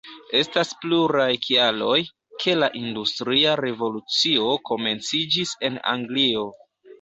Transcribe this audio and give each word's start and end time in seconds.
Estas 0.37 0.69
pluraj 0.83 1.27
kialoj, 1.43 1.97
ke 2.43 2.55
la 2.61 2.69
industria 2.79 3.53
revolucio 3.61 4.49
komenciĝis 4.71 5.55
en 5.71 5.79
Anglio. 5.95 6.49